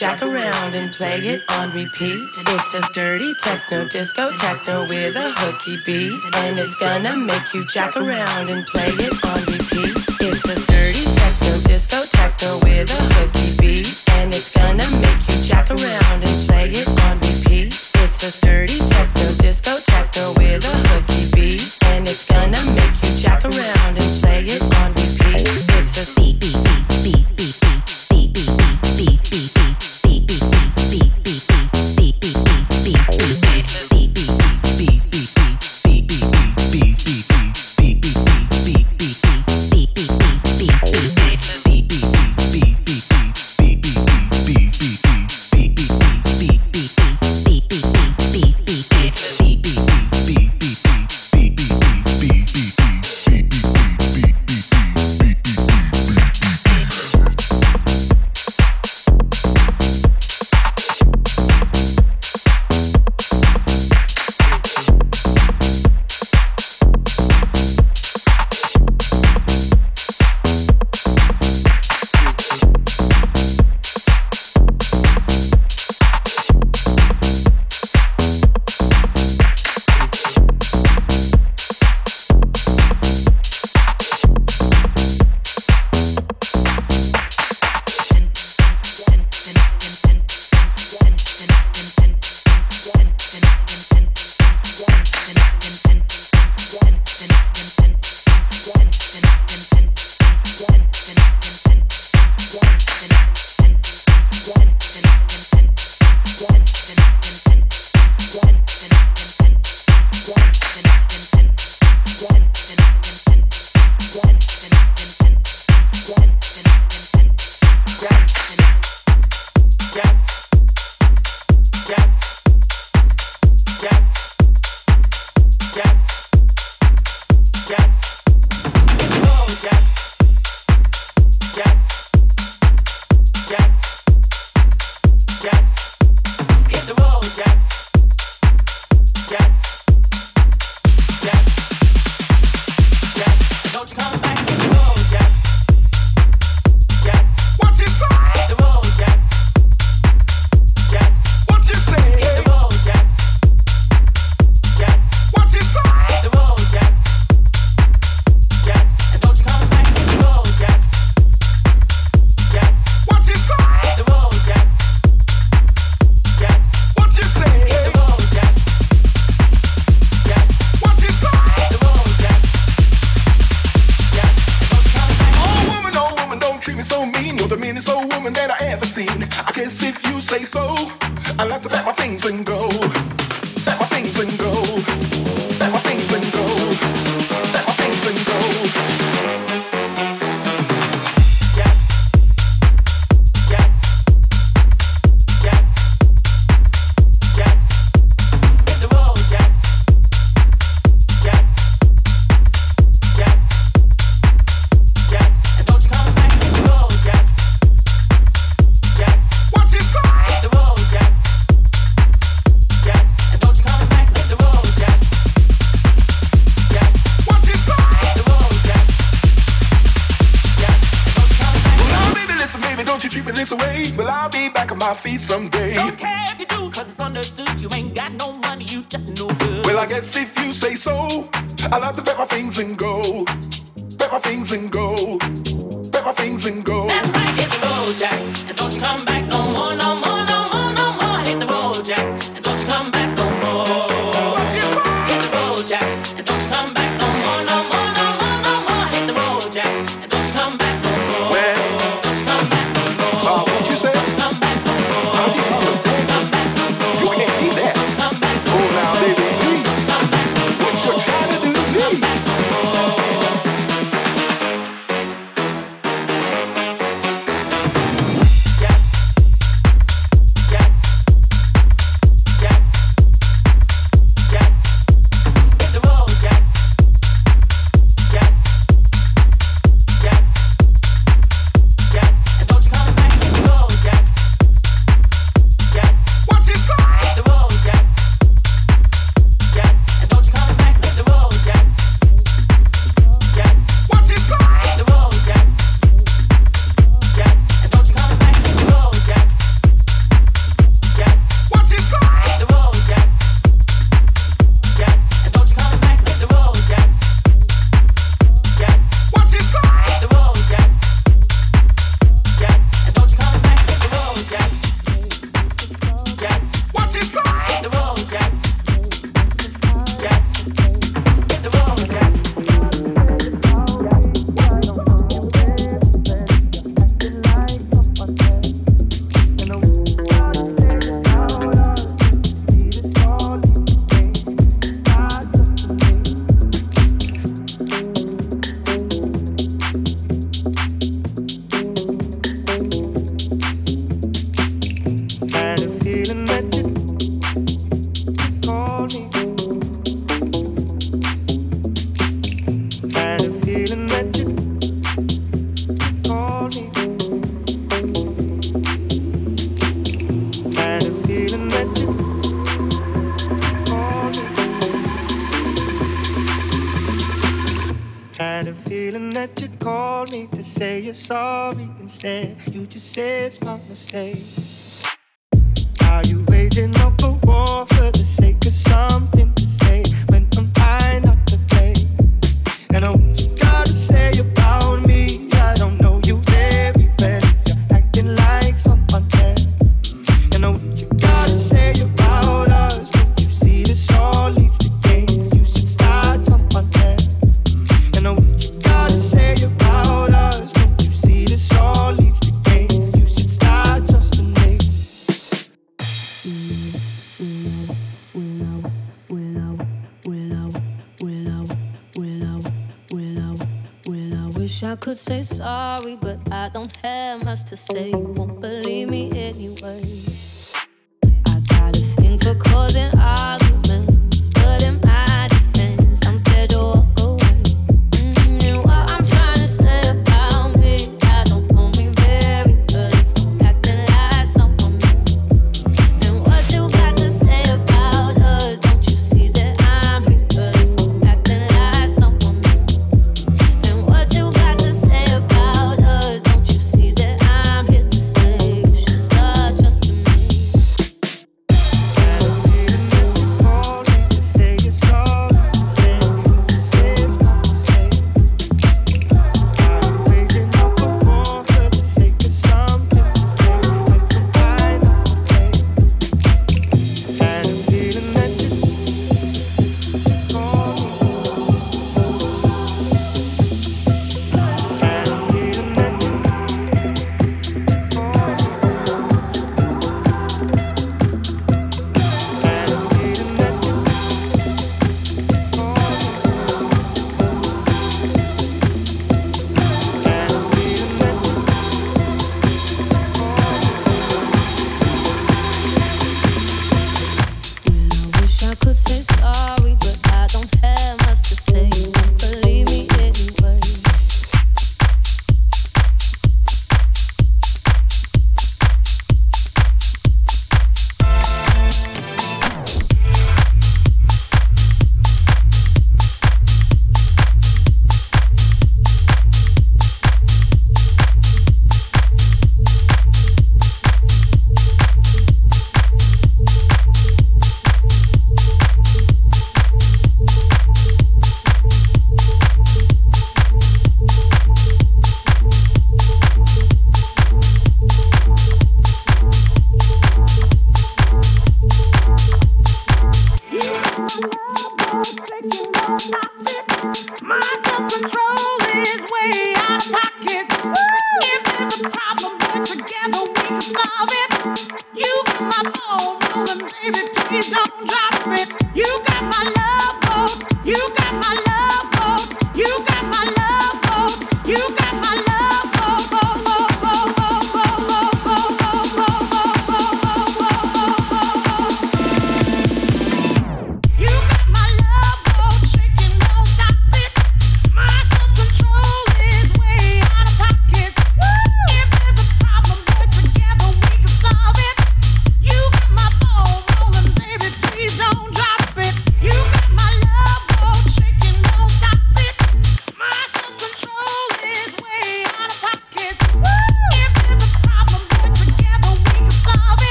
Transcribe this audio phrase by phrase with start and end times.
[0.00, 2.26] jack around and play it on repeat.
[2.34, 6.18] It's a dirty techno disco techno with a hooky beat.
[6.36, 9.92] And it's gonna make you jack around and play it on repeat.
[10.22, 11.09] It's a dirty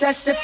[0.00, 0.37] Me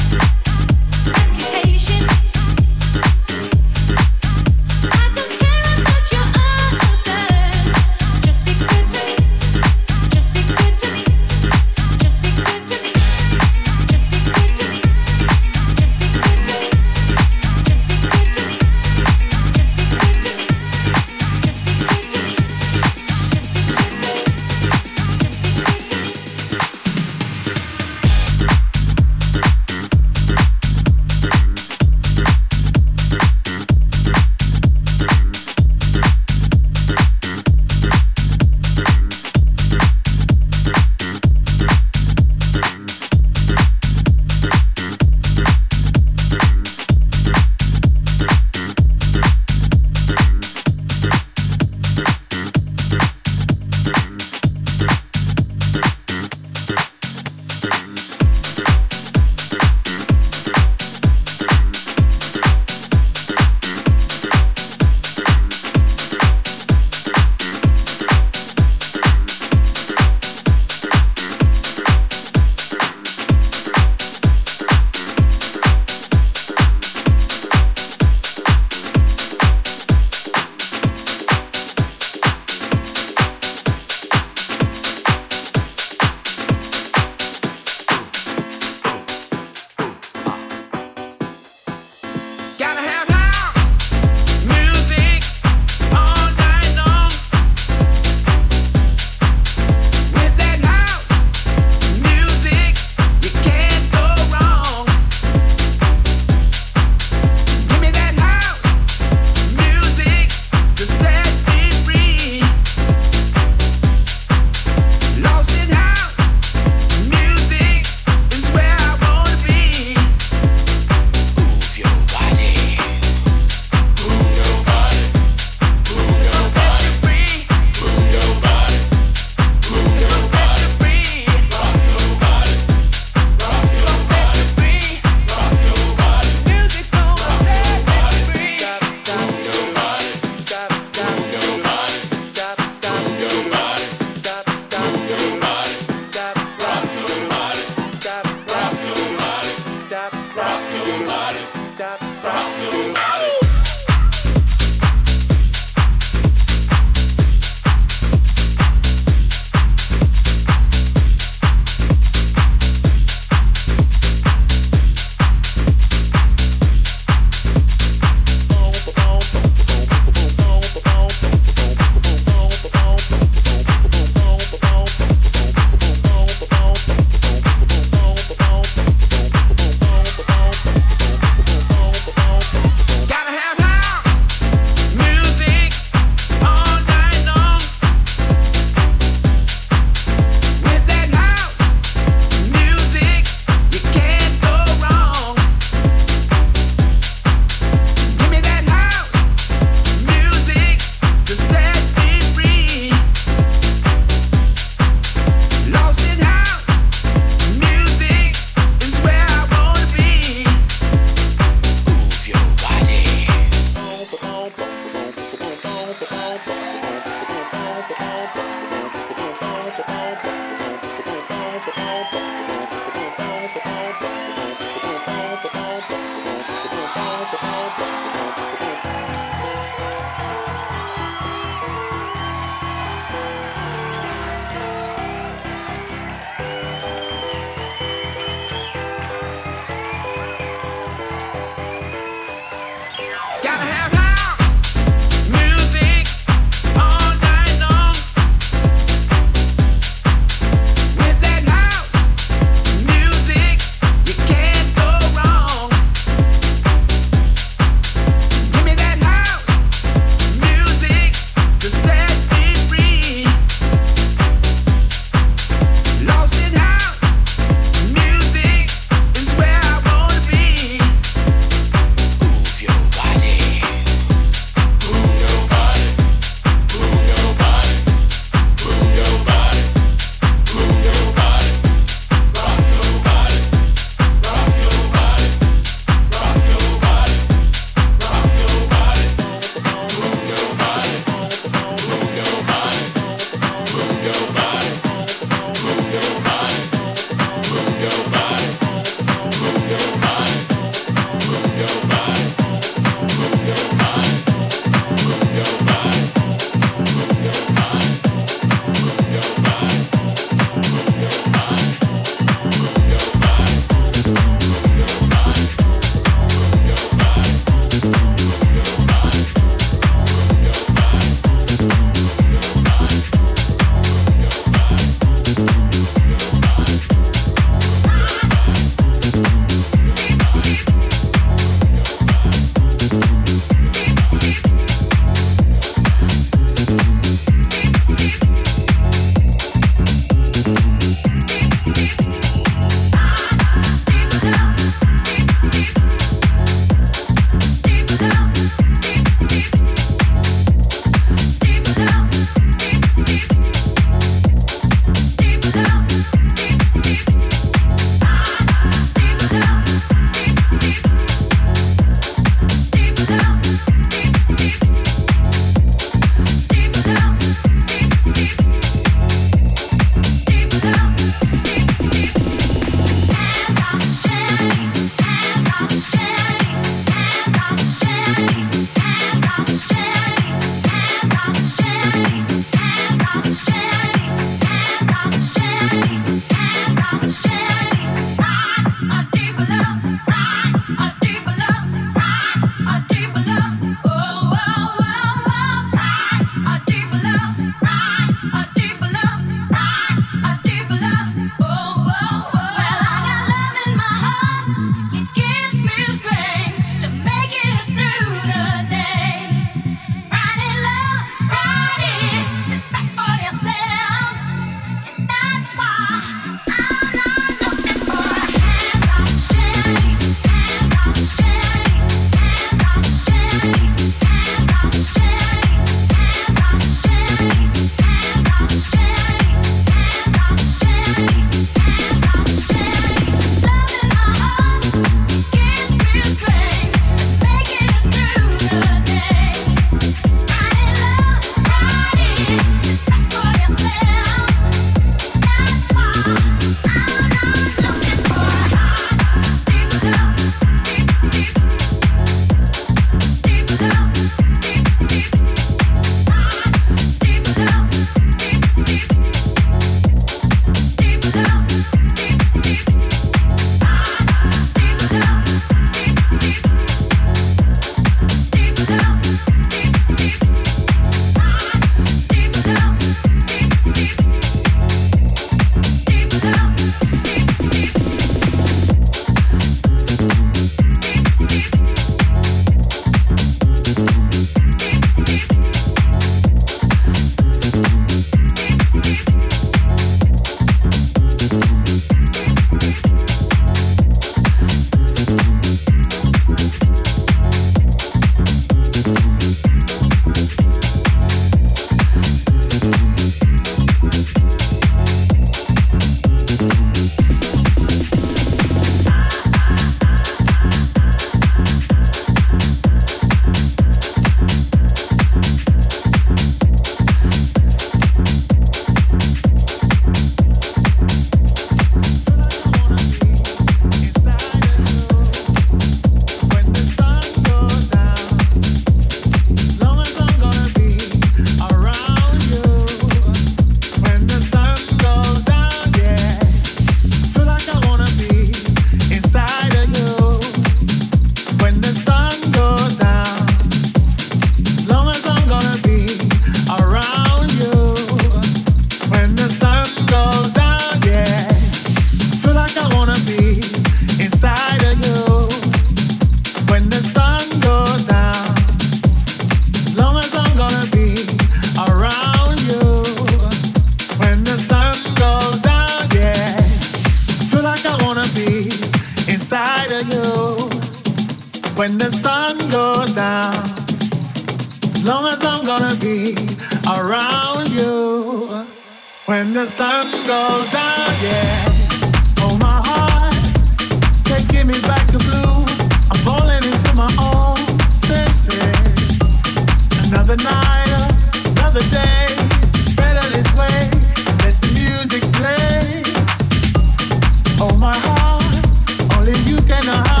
[599.65, 600.00] know how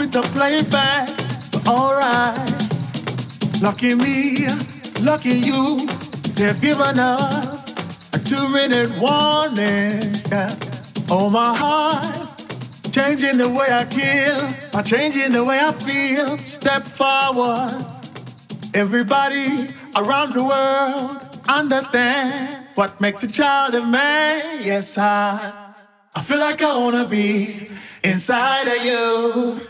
[0.00, 1.08] I'm hoping to play back,
[1.52, 3.60] but alright.
[3.60, 4.46] Lucky me,
[4.98, 5.86] lucky you,
[6.32, 7.70] they've given us
[8.14, 10.22] a two-minute warning.
[10.30, 10.56] Yeah.
[11.10, 12.42] Oh my heart,
[12.90, 16.38] changing the way I kill, by changing the way I feel.
[16.38, 17.84] Step forward.
[18.72, 24.62] Everybody around the world understand what makes a child a man.
[24.62, 25.74] Yes, I,
[26.14, 27.68] I feel like I wanna be
[28.02, 29.69] inside of you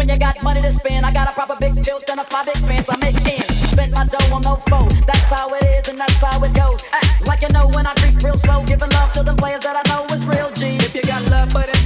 [0.00, 2.46] When you got money to spend, I got a proper big tilt and a five
[2.46, 2.88] big pants.
[2.88, 4.88] I make ends, spend my dough on no foe.
[5.06, 6.86] That's how it is and that's how it goes.
[6.90, 9.76] Act like you know when I creep real slow, giving love to them players that
[9.76, 10.76] I know is real G.
[10.76, 11.79] If you got love for them.